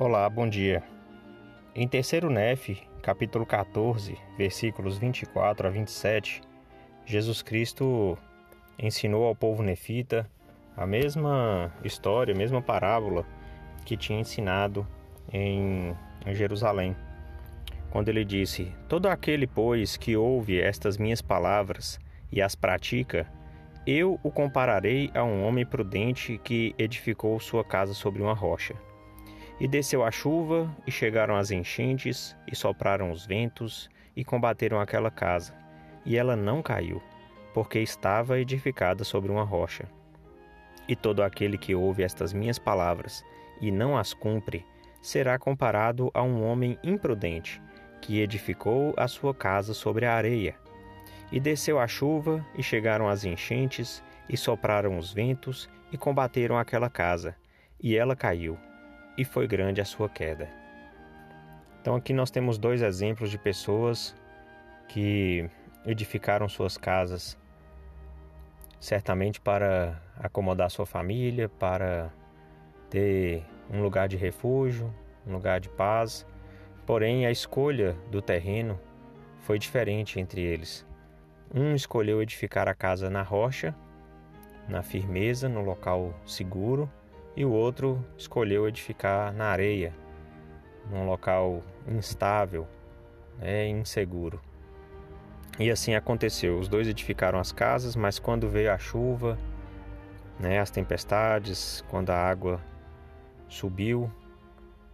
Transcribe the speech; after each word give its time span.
Olá, 0.00 0.30
bom 0.30 0.48
dia. 0.48 0.80
Em 1.74 1.88
terceiro 1.88 2.30
Nef, 2.30 2.80
capítulo 3.02 3.44
14, 3.44 4.16
versículos 4.36 4.96
24 4.96 5.66
a 5.66 5.70
27, 5.70 6.40
Jesus 7.04 7.42
Cristo 7.42 8.16
ensinou 8.78 9.24
ao 9.24 9.34
povo 9.34 9.60
nefita 9.60 10.30
a 10.76 10.86
mesma 10.86 11.74
história, 11.82 12.32
a 12.32 12.38
mesma 12.38 12.62
parábola 12.62 13.26
que 13.84 13.96
tinha 13.96 14.20
ensinado 14.20 14.86
em 15.32 15.96
Jerusalém. 16.28 16.94
Quando 17.90 18.08
ele 18.08 18.24
disse: 18.24 18.72
Todo 18.88 19.06
aquele, 19.06 19.48
pois, 19.48 19.96
que 19.96 20.16
ouve 20.16 20.60
estas 20.60 20.96
minhas 20.96 21.20
palavras 21.20 21.98
e 22.30 22.40
as 22.40 22.54
pratica, 22.54 23.26
eu 23.84 24.20
o 24.22 24.30
compararei 24.30 25.10
a 25.12 25.24
um 25.24 25.44
homem 25.44 25.66
prudente 25.66 26.38
que 26.44 26.72
edificou 26.78 27.40
sua 27.40 27.64
casa 27.64 27.94
sobre 27.94 28.22
uma 28.22 28.32
rocha. 28.32 28.76
E 29.60 29.66
desceu 29.66 30.04
a 30.04 30.10
chuva, 30.10 30.72
e 30.86 30.90
chegaram 30.90 31.34
as 31.34 31.50
enchentes, 31.50 32.36
e 32.46 32.54
sopraram 32.54 33.10
os 33.10 33.26
ventos, 33.26 33.90
e 34.14 34.24
combateram 34.24 34.80
aquela 34.80 35.10
casa. 35.10 35.52
E 36.04 36.16
ela 36.16 36.36
não 36.36 36.62
caiu, 36.62 37.02
porque 37.52 37.80
estava 37.80 38.38
edificada 38.38 39.02
sobre 39.02 39.32
uma 39.32 39.42
rocha. 39.42 39.88
E 40.86 40.94
todo 40.94 41.24
aquele 41.24 41.58
que 41.58 41.74
ouve 41.74 42.04
estas 42.04 42.32
minhas 42.32 42.58
palavras 42.58 43.24
e 43.60 43.72
não 43.72 43.96
as 43.96 44.14
cumpre, 44.14 44.64
será 45.02 45.36
comparado 45.38 46.08
a 46.14 46.22
um 46.22 46.44
homem 46.44 46.78
imprudente, 46.84 47.60
que 48.00 48.20
edificou 48.20 48.94
a 48.96 49.08
sua 49.08 49.34
casa 49.34 49.74
sobre 49.74 50.06
a 50.06 50.14
areia. 50.14 50.54
E 51.32 51.40
desceu 51.40 51.80
a 51.80 51.88
chuva, 51.88 52.46
e 52.56 52.62
chegaram 52.62 53.08
as 53.08 53.24
enchentes, 53.24 54.04
e 54.28 54.36
sopraram 54.36 54.96
os 54.96 55.12
ventos, 55.12 55.68
e 55.90 55.98
combateram 55.98 56.56
aquela 56.56 56.88
casa, 56.88 57.34
e 57.82 57.96
ela 57.96 58.14
caiu 58.14 58.56
e 59.18 59.24
foi 59.24 59.48
grande 59.48 59.80
a 59.80 59.84
sua 59.84 60.08
queda. 60.08 60.48
Então 61.80 61.96
aqui 61.96 62.12
nós 62.12 62.30
temos 62.30 62.56
dois 62.56 62.80
exemplos 62.80 63.30
de 63.30 63.36
pessoas 63.36 64.14
que 64.86 65.50
edificaram 65.84 66.48
suas 66.48 66.78
casas 66.78 67.36
certamente 68.78 69.40
para 69.40 70.00
acomodar 70.16 70.70
sua 70.70 70.86
família, 70.86 71.48
para 71.48 72.12
ter 72.88 73.44
um 73.68 73.82
lugar 73.82 74.08
de 74.08 74.16
refúgio, 74.16 74.94
um 75.26 75.32
lugar 75.32 75.58
de 75.60 75.68
paz. 75.68 76.24
Porém, 76.86 77.26
a 77.26 77.30
escolha 77.30 77.96
do 78.10 78.22
terreno 78.22 78.78
foi 79.40 79.58
diferente 79.58 80.20
entre 80.20 80.40
eles. 80.40 80.86
Um 81.52 81.74
escolheu 81.74 82.22
edificar 82.22 82.68
a 82.68 82.74
casa 82.74 83.10
na 83.10 83.22
rocha, 83.22 83.74
na 84.68 84.82
firmeza, 84.82 85.48
no 85.48 85.62
local 85.62 86.14
seguro, 86.24 86.90
e 87.38 87.44
o 87.44 87.52
outro 87.52 88.04
escolheu 88.16 88.66
edificar 88.66 89.32
na 89.32 89.44
areia, 89.44 89.94
num 90.90 91.06
local 91.06 91.62
instável, 91.86 92.66
né, 93.38 93.68
inseguro. 93.68 94.40
E 95.56 95.70
assim 95.70 95.94
aconteceu. 95.94 96.58
Os 96.58 96.66
dois 96.66 96.88
edificaram 96.88 97.38
as 97.38 97.52
casas, 97.52 97.94
mas 97.94 98.18
quando 98.18 98.48
veio 98.48 98.72
a 98.72 98.76
chuva, 98.76 99.38
né, 100.40 100.58
as 100.58 100.68
tempestades, 100.68 101.84
quando 101.88 102.10
a 102.10 102.16
água 102.16 102.60
subiu, 103.48 104.10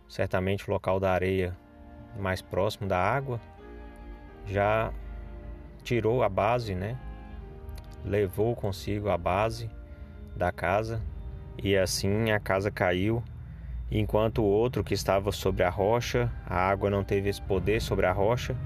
certamente 0.07 0.69
o 0.69 0.71
local 0.71 1.01
da 1.01 1.13
areia 1.13 1.57
mais 2.15 2.43
próximo 2.43 2.87
da 2.87 2.99
água 2.99 3.41
já 4.45 4.93
tirou 5.83 6.23
a 6.23 6.29
base, 6.29 6.75
né? 6.75 7.01
Levou 8.05 8.55
consigo 8.55 9.09
a 9.09 9.17
base 9.17 9.71
da 10.37 10.53
casa 10.53 11.01
e 11.63 11.77
assim 11.77 12.31
a 12.31 12.41
casa 12.41 12.71
caiu, 12.71 13.23
enquanto 13.91 14.43
o 14.43 14.45
outro 14.45 14.83
que 14.83 14.95
estava 14.95 15.33
sobre 15.33 15.63
a 15.63 15.71
rocha, 15.71 16.31
a 16.47 16.69
água 16.69 16.91
não 16.91 17.05
teve 17.05 17.29
esse 17.29 17.43
poder 17.43 17.81
sobre 17.81 18.07
a 18.07 18.13
rocha, 18.13 18.57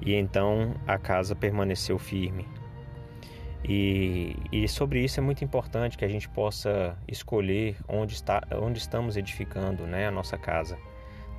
e 0.00 0.14
então 0.14 0.74
a 0.86 0.98
casa 0.98 1.34
permaneceu 1.34 1.98
firme. 1.98 2.46
E, 3.64 4.36
e 4.52 4.68
sobre 4.68 5.02
isso 5.02 5.18
é 5.18 5.22
muito 5.22 5.44
importante 5.44 5.98
que 5.98 6.04
a 6.04 6.08
gente 6.08 6.28
possa 6.28 6.96
escolher 7.06 7.76
onde, 7.88 8.14
está, 8.14 8.42
onde 8.52 8.78
estamos 8.78 9.16
edificando 9.16 9.84
né, 9.84 10.06
a 10.06 10.10
nossa 10.10 10.38
casa. 10.38 10.78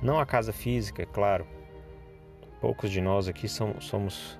Não 0.02 0.18
a 0.18 0.26
casa 0.26 0.52
física, 0.52 1.02
é 1.02 1.06
claro. 1.06 1.46
Poucos 2.60 2.90
de 2.90 3.00
nós 3.00 3.26
aqui 3.26 3.48
são, 3.48 3.80
somos 3.80 4.38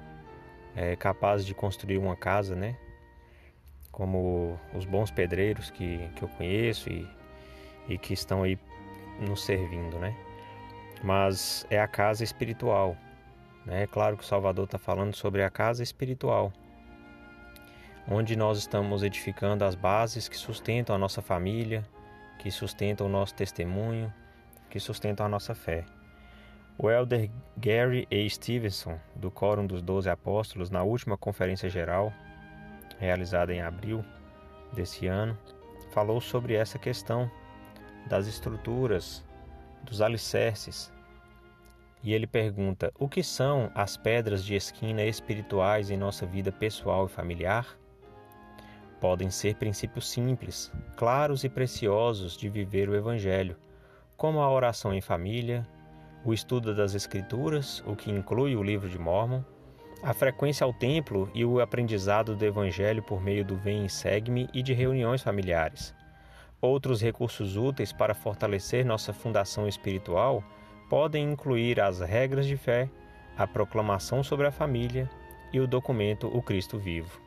é, 0.77 0.95
capazes 0.95 1.47
de 1.47 1.55
construir 1.55 1.99
uma 1.99 2.15
casa, 2.15 2.55
né? 2.55 2.77
Como 4.01 4.59
os 4.73 4.87
bons 4.87 5.11
pedreiros 5.11 5.69
que, 5.69 6.09
que 6.17 6.23
eu 6.23 6.29
conheço 6.31 6.89
e, 6.89 7.07
e 7.87 7.99
que 7.99 8.15
estão 8.15 8.43
aí 8.43 8.59
nos 9.21 9.45
servindo, 9.45 9.99
né? 9.99 10.17
Mas 11.05 11.67
é 11.69 11.79
a 11.79 11.87
casa 11.87 12.25
espiritual. 12.25 12.97
Né? 13.67 13.83
É 13.83 13.87
claro 13.87 14.17
que 14.17 14.23
o 14.23 14.27
Salvador 14.27 14.65
está 14.65 14.79
falando 14.79 15.15
sobre 15.15 15.45
a 15.45 15.51
casa 15.51 15.83
espiritual, 15.83 16.51
onde 18.09 18.35
nós 18.37 18.57
estamos 18.57 19.03
edificando 19.03 19.67
as 19.67 19.75
bases 19.75 20.31
que 20.31 20.37
sustentam 20.37 20.97
a 20.97 20.99
nossa 20.99 21.21
família, 21.21 21.85
que 22.39 22.51
sustentam 22.51 23.07
o 23.07 23.11
nosso 23.11 23.35
testemunho, 23.35 24.11
que 24.71 24.81
sustentam 24.81 25.27
a 25.27 25.29
nossa 25.29 25.55
fé. 25.55 25.85
O 26.79 26.89
elder 26.89 27.31
Gary 27.59 28.09
A. 28.11 28.31
Stevenson, 28.31 28.99
do 29.15 29.31
Quórum 29.31 29.67
dos 29.67 29.83
Doze 29.83 30.09
Apóstolos, 30.09 30.71
na 30.71 30.83
última 30.83 31.19
conferência 31.19 31.69
geral, 31.69 32.11
realizada 33.01 33.53
em 33.53 33.63
abril 33.63 34.05
desse 34.73 35.07
ano, 35.07 35.37
falou 35.91 36.21
sobre 36.21 36.55
essa 36.55 36.79
questão 36.79 37.29
das 38.07 38.27
estruturas, 38.27 39.25
dos 39.83 40.03
alicerces. 40.03 40.93
E 42.03 42.13
ele 42.13 42.27
pergunta: 42.27 42.93
o 42.99 43.09
que 43.09 43.23
são 43.23 43.71
as 43.75 43.97
pedras 43.97 44.45
de 44.45 44.55
esquina 44.55 45.03
espirituais 45.03 45.91
em 45.91 45.97
nossa 45.97 46.27
vida 46.27 46.53
pessoal 46.53 47.07
e 47.07 47.09
familiar? 47.09 47.67
Podem 49.01 49.31
ser 49.31 49.55
princípios 49.55 50.09
simples, 50.11 50.71
claros 50.95 51.43
e 51.43 51.49
preciosos 51.49 52.37
de 52.37 52.51
viver 52.51 52.89
o 52.89 52.95
Evangelho, 52.95 53.57
como 54.15 54.41
a 54.41 54.51
oração 54.51 54.93
em 54.93 55.01
família, 55.01 55.67
o 56.23 56.35
estudo 56.35 56.75
das 56.75 56.95
Escrituras, 56.95 57.83
o 57.87 57.97
que 57.97 58.11
inclui 58.11 58.55
o 58.55 58.63
livro 58.63 58.91
de 58.91 58.99
Mormon, 58.99 59.43
a 60.03 60.15
frequência 60.15 60.65
ao 60.65 60.73
templo 60.73 61.31
e 61.35 61.45
o 61.45 61.61
aprendizado 61.61 62.35
do 62.35 62.45
Evangelho 62.45 63.03
por 63.03 63.21
meio 63.21 63.45
do 63.45 63.57
Vem 63.57 63.85
e 63.85 63.91
Segue-me 63.91 64.49
e 64.53 64.63
de 64.63 64.73
reuniões 64.73 65.23
familiares. 65.23 65.95
Outros 66.61 67.03
recursos 67.03 67.57
úteis 67.57 67.93
para 67.93 68.15
fortalecer 68.15 68.85
nossa 68.85 69.13
fundação 69.13 69.69
espiritual 69.69 70.43
podem 70.89 71.33
incluir 71.33 71.81
as 71.81 72.01
regras 72.01 72.47
de 72.47 72.57
fé, 72.57 72.89
a 73.37 73.47
proclamação 73.47 74.23
sobre 74.23 74.47
a 74.47 74.51
família 74.51 75.09
e 75.53 75.61
o 75.61 75.67
documento 75.67 76.27
O 76.35 76.43
Cristo 76.43 76.79
Vivo. 76.79 77.21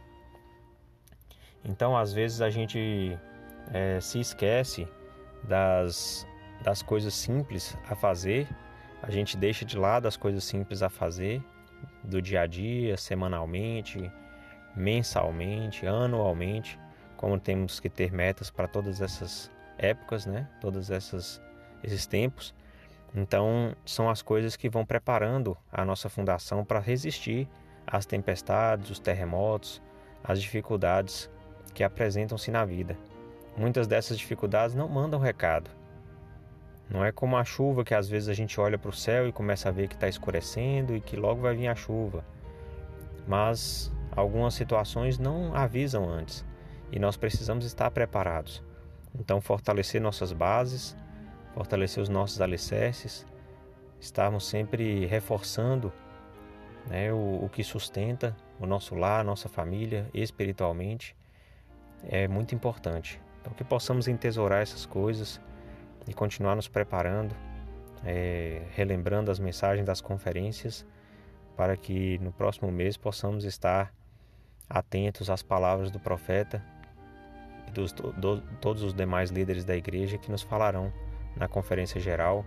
Então, 1.63 1.95
às 1.95 2.11
vezes, 2.11 2.41
a 2.41 2.49
gente 2.49 3.17
é, 3.71 3.99
se 4.01 4.19
esquece 4.19 4.87
das, 5.43 6.27
das 6.61 6.81
coisas 6.81 7.13
simples 7.13 7.77
a 7.87 7.95
fazer, 7.95 8.47
a 9.01 9.09
gente 9.11 9.37
deixa 9.37 9.63
de 9.63 9.77
lado 9.77 10.07
as 10.07 10.17
coisas 10.17 10.43
simples 10.43 10.81
a 10.81 10.89
fazer 10.89 11.41
do 12.03 12.21
dia 12.21 12.41
a 12.41 12.47
dia, 12.47 12.97
semanalmente, 12.97 14.11
mensalmente, 14.75 15.85
anualmente, 15.87 16.79
como 17.15 17.39
temos 17.39 17.79
que 17.79 17.89
ter 17.89 18.11
metas 18.11 18.49
para 18.49 18.67
todas 18.67 19.01
essas 19.01 19.51
épocas, 19.77 20.25
né? 20.25 20.49
Todas 20.59 20.89
essas 20.89 21.41
esses 21.83 22.05
tempos. 22.05 22.53
Então, 23.15 23.75
são 23.85 24.09
as 24.09 24.21
coisas 24.21 24.55
que 24.55 24.69
vão 24.69 24.85
preparando 24.85 25.55
a 25.71 25.85
nossa 25.85 26.09
fundação 26.09 26.65
para 26.65 26.79
resistir 26.79 27.47
às 27.85 28.05
tempestades, 28.05 28.89
os 28.89 28.99
terremotos, 28.99 29.81
as 30.23 30.41
dificuldades 30.41 31.29
que 31.73 31.83
apresentam-se 31.83 32.49
na 32.49 32.65
vida. 32.65 32.97
Muitas 33.55 33.85
dessas 33.85 34.17
dificuldades 34.17 34.75
não 34.75 34.87
mandam 34.87 35.19
recado, 35.19 35.69
não 36.89 37.03
é 37.03 37.11
como 37.11 37.37
a 37.37 37.43
chuva 37.43 37.83
que 37.83 37.93
às 37.93 38.07
vezes 38.07 38.29
a 38.29 38.33
gente 38.33 38.59
olha 38.59 38.77
para 38.77 38.89
o 38.89 38.93
céu 38.93 39.27
e 39.27 39.31
começa 39.31 39.69
a 39.69 39.71
ver 39.71 39.87
que 39.87 39.95
está 39.95 40.07
escurecendo 40.07 40.95
e 40.95 41.01
que 41.01 41.15
logo 41.15 41.41
vai 41.41 41.55
vir 41.55 41.67
a 41.67 41.75
chuva. 41.75 42.23
Mas 43.27 43.91
algumas 44.11 44.53
situações 44.53 45.17
não 45.17 45.55
avisam 45.55 46.07
antes 46.07 46.45
e 46.91 46.99
nós 46.99 47.17
precisamos 47.17 47.65
estar 47.65 47.89
preparados. 47.91 48.61
Então, 49.17 49.39
fortalecer 49.39 50.01
nossas 50.01 50.33
bases, 50.33 50.95
fortalecer 51.53 52.01
os 52.01 52.09
nossos 52.09 52.41
alicerces, 52.41 53.25
estarmos 53.99 54.45
sempre 54.45 55.05
reforçando 55.05 55.91
né, 56.87 57.11
o, 57.13 57.45
o 57.45 57.49
que 57.49 57.63
sustenta 57.63 58.35
o 58.59 58.65
nosso 58.65 58.95
lar, 58.95 59.21
a 59.21 59.23
nossa 59.23 59.47
família 59.47 60.09
espiritualmente, 60.13 61.15
é 62.07 62.27
muito 62.27 62.53
importante. 62.53 63.19
Então, 63.41 63.53
que 63.53 63.63
possamos 63.63 64.07
entesourar 64.07 64.61
essas 64.61 64.85
coisas 64.85 65.39
e 66.07 66.13
continuar 66.13 66.55
nos 66.55 66.67
preparando, 66.67 67.35
é, 68.05 68.63
relembrando 68.73 69.31
as 69.31 69.39
mensagens 69.39 69.85
das 69.85 70.01
conferências, 70.01 70.85
para 71.55 71.77
que 71.77 72.17
no 72.19 72.31
próximo 72.31 72.71
mês 72.71 72.97
possamos 72.97 73.45
estar 73.45 73.93
atentos 74.69 75.29
às 75.29 75.43
palavras 75.43 75.91
do 75.91 75.99
profeta 75.99 76.63
e 77.67 77.71
dos 77.71 77.91
do, 77.91 78.41
todos 78.59 78.81
os 78.81 78.93
demais 78.93 79.29
líderes 79.29 79.63
da 79.63 79.75
igreja 79.75 80.17
que 80.17 80.31
nos 80.31 80.41
falarão 80.41 80.91
na 81.35 81.47
Conferência 81.47 81.99
Geral 81.99 82.45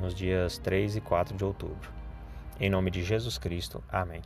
nos 0.00 0.14
dias 0.14 0.58
3 0.58 0.96
e 0.96 1.00
4 1.00 1.36
de 1.36 1.44
outubro. 1.44 1.90
Em 2.58 2.68
nome 2.68 2.90
de 2.90 3.02
Jesus 3.02 3.38
Cristo. 3.38 3.82
Amém. 3.88 4.22